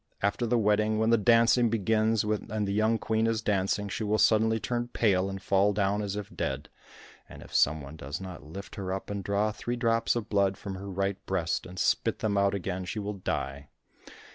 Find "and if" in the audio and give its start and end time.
7.29-7.53